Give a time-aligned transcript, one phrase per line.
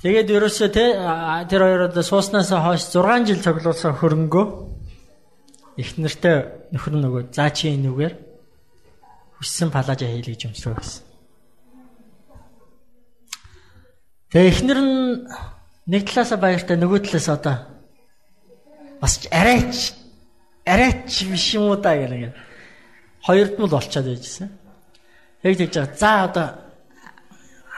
[0.00, 0.84] Тэгээд ерөөсөө те
[1.52, 4.44] тэр хоёроо сууснаас хойш 6 жил цуглуулсан хөрөнгөө
[5.76, 8.14] их нэртэй нөхөр нөгөө заа чи энүүгээр
[9.36, 11.04] хүссэн палажа хийлээ гэж өмсрөө гэсэн.
[14.32, 14.96] Тэгээ эхнэр нь
[15.84, 17.56] нэг талаасаа баяртай нөгөө талаас одоо
[19.04, 19.92] бас арайч
[20.64, 22.32] арайч биш юм уу да гэх.
[23.28, 24.48] Хоёрд нь л болчиход байжсэн.
[25.44, 25.96] Яг тэгж байгаа.
[26.00, 26.46] За одоо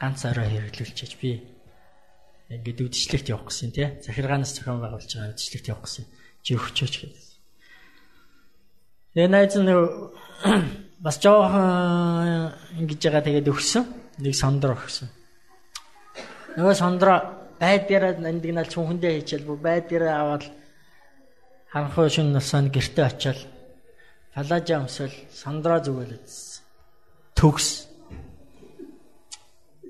[0.00, 1.30] ганц орой хэрэглүүлчихэж би
[2.50, 3.88] ингээд үдшилтэд явах гэсэн тий.
[4.04, 6.04] Захиргаанаас зохион байгуулж байгаа үдшилтэд явах гэсэн.
[6.44, 7.24] Чи өгчөөч гэдэг.
[9.16, 9.72] Тэгээ найз нь
[11.04, 13.84] бас жоохон ингэж байгаа тэгээд өгсөн.
[14.22, 15.08] Нэг сондро өгсөн.
[16.56, 17.14] Нөгөө сондро
[17.60, 20.44] байдгаараа нандинал чүнхэндээ хийчихэл бүр байдгаараа аваад
[21.72, 23.40] ханхуу шин насанд гэрте очиад
[24.32, 26.28] палажа өмсөл сондро зүгэлээд
[27.36, 27.66] төгс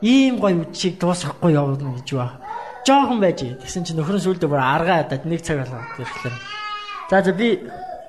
[0.00, 2.40] ийм гоё үдшийг дуусгахгүй явна гэж ба.
[2.86, 3.40] Жохон байж.
[3.42, 6.36] Тэгсэн чинь нөхөр нь сүлдө бүр аргаа хадаад нэг цаг болоод ирэхлээр.
[7.10, 7.48] За за би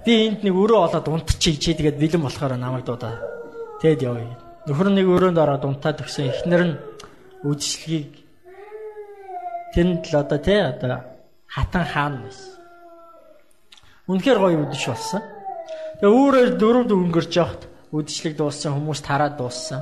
[0.06, 3.18] би энд нэг өрөө олоод унтчих чи тэгээд бэлэн болохоор намайг дуудаа.
[3.82, 4.38] Тэгэд явъя.
[4.68, 6.30] Нөхөр нэг өрөөнд ороод унтаад өгсөн.
[6.30, 6.76] Эхнэр нь
[7.48, 8.12] үдшилгийг
[9.74, 11.02] тэнд л одоо тий одоо
[11.48, 12.52] хатан хаан байсан.
[14.08, 15.22] Үнэхээр гоё үдшиж болсон.
[16.00, 19.82] Тэгээ өөрөөр дөрөв өнгөрч явахт үдшилэг дууссан хүмүүс тараад дууссан.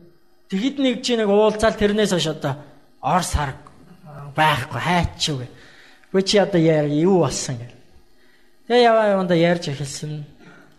[0.51, 2.59] тэгэд нэг чи нэг уулзаал тэрнээс хойш одоо
[2.99, 3.55] ор сар
[4.35, 5.47] байхгүй хайчих вэ.
[6.11, 7.75] Гүй чи одоо яар юу болсон гэл.
[8.67, 10.27] Тэгээ яваа яванда ярьж эхэлсэн.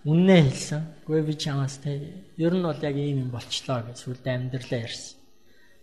[0.04, 0.82] Үннээ хэлсэн.
[1.08, 2.04] Гүй би чамаас тэг
[2.36, 5.16] ер нь бол яг ийм юм болчлоо гэж сүлд амьдралаа ярьсан.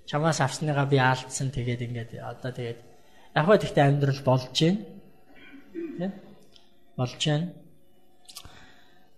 [0.05, 2.79] Чамаас авсныгаа би аалдсан тэгээд ингээд одоо тэгээд
[3.34, 4.79] яг хөө тэгтээ амьдрал болж байна.
[5.98, 6.08] Тэ?
[6.93, 7.48] Болж байна.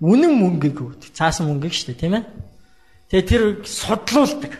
[0.00, 1.12] үнэн мөнгөийг өгдөг.
[1.12, 2.24] Цаасан мөнгөийг шүү дээ, тийм ээ?
[3.12, 4.52] Тэгээ тэр судлуулдаг.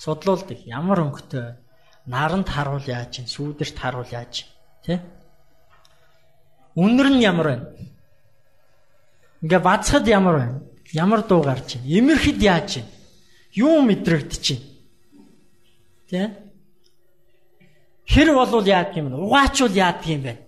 [0.00, 0.58] Судлуулдаг.
[0.64, 1.56] Ямар өнгөтэй
[2.08, 4.52] наранд харуул яаж чинь, сүүдэрт харуул яаж чинь,
[4.84, 5.04] тэ?
[6.74, 7.66] Үнэр нь ямар байна?
[9.44, 10.56] Ингээ бацхад ямар байна?
[10.92, 11.84] Ямар дуу гарч чинь?
[11.84, 12.88] Имэрхэд яаж чинь?
[13.52, 14.64] Юу мэдрэгдэж чинь?
[16.08, 16.32] Тэ?
[18.08, 19.16] Хэр болвол яадаг юм бэ?
[19.20, 20.47] Угаачвал яадаг юм бэ?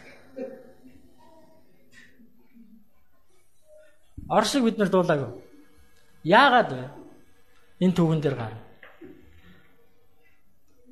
[4.31, 5.27] Оршиг бид нар дуулаагүй.
[6.23, 6.85] Яагаад вэ?
[7.83, 8.53] Энэ түүхэн дээр гар.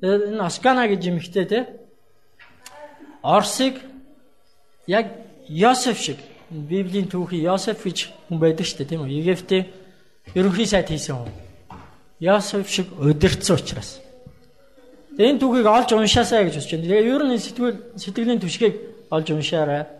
[0.04, 1.60] Энэ Оскана гэж юмхтэй те.
[3.22, 3.80] Орсыг
[4.86, 5.06] яг
[5.48, 6.18] Йосеф шиг
[6.50, 9.16] Библийн түүхий Йосеф гэж хүн байдаг шүү дээ тийм үү?
[9.24, 9.64] Египтийн
[10.34, 11.32] ерөнхий сайд хийсэн хүн.
[12.20, 14.00] Йосеф шиг удирдсан учраас.
[15.16, 16.84] Энэ түүхийг олж уншаасаа гэж бодож байна.
[16.84, 18.74] Тэгээ ер нь сэтгэл сэтгэлийн түшгийг
[19.08, 19.99] олж уншаарай.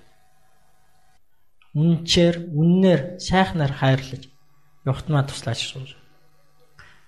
[1.75, 4.27] үнчээр, үннээр, сайхнаар хайрлаж
[4.85, 5.95] явахтмаа туслаач шүү.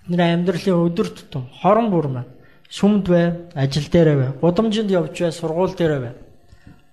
[0.07, 2.31] Бидний амьдралын өдөр тутам хорон бүр маань
[2.69, 6.13] сүмд бай, ажил дээрээ бай, гудамжинд явж бай, сургууль дээрээ бай.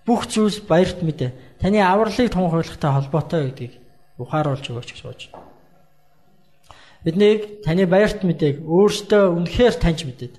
[0.06, 1.61] Бүх зүйлс баярт мэдээ.
[1.61, 3.74] Таны авралыг тунхаглагтай холбоотой гэдгийг
[4.18, 5.20] ухааруулж өгөөч гэж сууж.
[7.04, 10.35] Биднийг таны баярт мэдээг өөртөө үнэхээр таньж мэдээд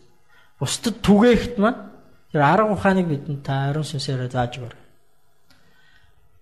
[0.62, 1.90] бусдад түгээхт маань
[2.30, 4.76] тэр арга ухааныг бидэнд та ариун сүнсээр зааж өгөр.